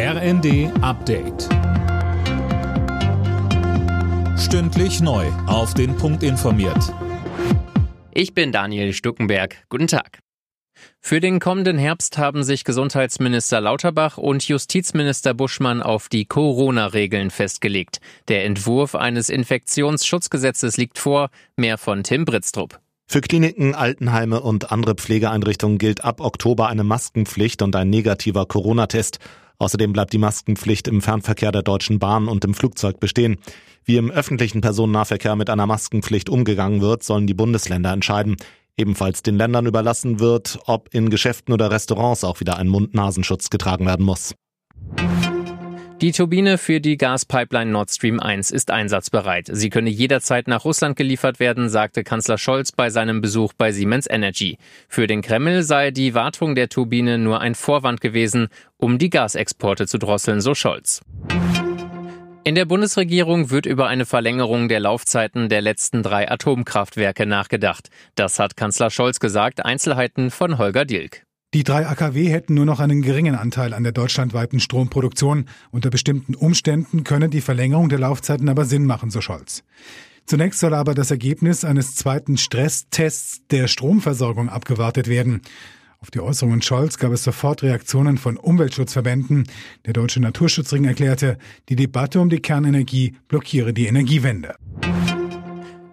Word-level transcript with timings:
RND 0.00 0.70
Update. 0.80 1.48
Stündlich 4.38 5.00
neu. 5.00 5.26
Auf 5.48 5.74
den 5.74 5.96
Punkt 5.96 6.22
informiert. 6.22 6.94
Ich 8.12 8.32
bin 8.32 8.52
Daniel 8.52 8.92
Stuckenberg. 8.92 9.56
Guten 9.68 9.88
Tag. 9.88 10.20
Für 11.00 11.18
den 11.18 11.40
kommenden 11.40 11.78
Herbst 11.78 12.16
haben 12.16 12.44
sich 12.44 12.62
Gesundheitsminister 12.62 13.60
Lauterbach 13.60 14.18
und 14.18 14.46
Justizminister 14.46 15.34
Buschmann 15.34 15.82
auf 15.82 16.08
die 16.08 16.26
Corona-Regeln 16.26 17.32
festgelegt. 17.32 17.98
Der 18.28 18.44
Entwurf 18.44 18.94
eines 18.94 19.28
Infektionsschutzgesetzes 19.28 20.76
liegt 20.76 21.00
vor. 21.00 21.28
Mehr 21.56 21.76
von 21.76 22.04
Tim 22.04 22.24
Britztrup. 22.24 22.78
Für 23.08 23.20
Kliniken, 23.20 23.74
Altenheime 23.74 24.42
und 24.42 24.70
andere 24.70 24.94
Pflegeeinrichtungen 24.94 25.78
gilt 25.78 26.04
ab 26.04 26.20
Oktober 26.20 26.68
eine 26.68 26.84
Maskenpflicht 26.84 27.62
und 27.62 27.74
ein 27.74 27.90
negativer 27.90 28.46
Corona-Test. 28.46 29.18
Außerdem 29.58 29.92
bleibt 29.92 30.12
die 30.12 30.18
Maskenpflicht 30.18 30.86
im 30.86 31.02
Fernverkehr 31.02 31.50
der 31.50 31.62
Deutschen 31.62 31.98
Bahn 31.98 32.28
und 32.28 32.44
im 32.44 32.54
Flugzeug 32.54 33.00
bestehen. 33.00 33.38
Wie 33.84 33.96
im 33.96 34.10
öffentlichen 34.10 34.60
Personennahverkehr 34.60 35.34
mit 35.34 35.50
einer 35.50 35.66
Maskenpflicht 35.66 36.28
umgegangen 36.28 36.80
wird, 36.80 37.02
sollen 37.02 37.26
die 37.26 37.34
Bundesländer 37.34 37.92
entscheiden. 37.92 38.36
Ebenfalls 38.76 39.22
den 39.22 39.36
Ländern 39.36 39.66
überlassen 39.66 40.20
wird, 40.20 40.60
ob 40.66 40.94
in 40.94 41.10
Geschäften 41.10 41.52
oder 41.52 41.70
Restaurants 41.70 42.22
auch 42.22 42.38
wieder 42.38 42.58
ein 42.58 42.68
Mund-Nasenschutz 42.68 43.50
getragen 43.50 43.86
werden 43.86 44.06
muss. 44.06 44.34
Die 46.00 46.12
Turbine 46.12 46.58
für 46.58 46.80
die 46.80 46.96
Gaspipeline 46.96 47.72
Nord 47.72 47.90
Stream 47.90 48.20
1 48.20 48.52
ist 48.52 48.70
einsatzbereit. 48.70 49.48
Sie 49.50 49.68
könne 49.68 49.90
jederzeit 49.90 50.46
nach 50.46 50.64
Russland 50.64 50.96
geliefert 50.96 51.40
werden, 51.40 51.68
sagte 51.68 52.04
Kanzler 52.04 52.38
Scholz 52.38 52.70
bei 52.70 52.88
seinem 52.88 53.20
Besuch 53.20 53.52
bei 53.52 53.72
Siemens 53.72 54.08
Energy. 54.08 54.58
Für 54.88 55.08
den 55.08 55.22
Kreml 55.22 55.64
sei 55.64 55.90
die 55.90 56.14
Wartung 56.14 56.54
der 56.54 56.68
Turbine 56.68 57.18
nur 57.18 57.40
ein 57.40 57.56
Vorwand 57.56 58.00
gewesen, 58.00 58.46
um 58.76 58.98
die 58.98 59.10
Gasexporte 59.10 59.88
zu 59.88 59.98
drosseln, 59.98 60.40
so 60.40 60.54
Scholz. 60.54 61.00
In 62.44 62.54
der 62.54 62.64
Bundesregierung 62.64 63.50
wird 63.50 63.66
über 63.66 63.88
eine 63.88 64.06
Verlängerung 64.06 64.68
der 64.68 64.78
Laufzeiten 64.78 65.48
der 65.48 65.62
letzten 65.62 66.04
drei 66.04 66.30
Atomkraftwerke 66.30 67.26
nachgedacht. 67.26 67.90
Das 68.14 68.38
hat 68.38 68.56
Kanzler 68.56 68.90
Scholz 68.90 69.18
gesagt. 69.18 69.64
Einzelheiten 69.64 70.30
von 70.30 70.58
Holger 70.58 70.84
Dilk. 70.84 71.27
Die 71.54 71.64
drei 71.64 71.86
AKW 71.86 72.28
hätten 72.28 72.52
nur 72.52 72.66
noch 72.66 72.78
einen 72.78 73.00
geringen 73.00 73.34
Anteil 73.34 73.72
an 73.72 73.82
der 73.82 73.92
deutschlandweiten 73.92 74.60
Stromproduktion. 74.60 75.46
Unter 75.70 75.88
bestimmten 75.88 76.34
Umständen 76.34 77.04
könne 77.04 77.30
die 77.30 77.40
Verlängerung 77.40 77.88
der 77.88 78.00
Laufzeiten 78.00 78.50
aber 78.50 78.66
Sinn 78.66 78.84
machen, 78.84 79.10
so 79.10 79.22
Scholz. 79.22 79.64
Zunächst 80.26 80.60
soll 80.60 80.74
aber 80.74 80.94
das 80.94 81.10
Ergebnis 81.10 81.64
eines 81.64 81.96
zweiten 81.96 82.36
Stresstests 82.36 83.46
der 83.50 83.66
Stromversorgung 83.66 84.50
abgewartet 84.50 85.08
werden. 85.08 85.40
Auf 86.00 86.10
die 86.10 86.20
Äußerungen 86.20 86.60
Scholz 86.60 86.98
gab 86.98 87.12
es 87.12 87.24
sofort 87.24 87.62
Reaktionen 87.62 88.18
von 88.18 88.36
Umweltschutzverbänden. 88.36 89.44
Der 89.86 89.94
Deutsche 89.94 90.20
Naturschutzring 90.20 90.84
erklärte, 90.84 91.38
die 91.70 91.76
Debatte 91.76 92.20
um 92.20 92.28
die 92.28 92.40
Kernenergie 92.40 93.16
blockiere 93.26 93.72
die 93.72 93.86
Energiewende. 93.86 94.54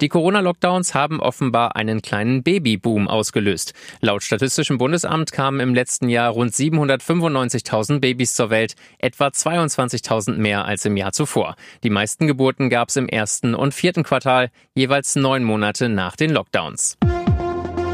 Die 0.00 0.08
Corona-Lockdowns 0.08 0.94
haben 0.94 1.20
offenbar 1.20 1.74
einen 1.74 2.02
kleinen 2.02 2.44
Babyboom 2.44 3.08
ausgelöst. 3.08 3.74
Laut 4.00 4.22
Statistischem 4.22 4.78
Bundesamt 4.78 5.32
kamen 5.32 5.58
im 5.58 5.74
letzten 5.74 6.08
Jahr 6.08 6.30
rund 6.30 6.52
795.000 6.52 7.98
Babys 7.98 8.34
zur 8.34 8.50
Welt, 8.50 8.76
etwa 8.98 9.26
22.000 9.26 10.36
mehr 10.36 10.66
als 10.66 10.84
im 10.84 10.96
Jahr 10.96 11.12
zuvor. 11.12 11.56
Die 11.82 11.90
meisten 11.90 12.28
Geburten 12.28 12.70
gab 12.70 12.90
es 12.90 12.96
im 12.96 13.08
ersten 13.08 13.56
und 13.56 13.74
vierten 13.74 14.04
Quartal, 14.04 14.50
jeweils 14.74 15.16
neun 15.16 15.42
Monate 15.42 15.88
nach 15.88 16.14
den 16.14 16.30
Lockdowns. 16.30 16.96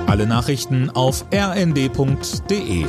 Alle 0.06 0.26
Nachrichten 0.26 0.90
auf 0.90 1.24
rnd.de 1.32 2.84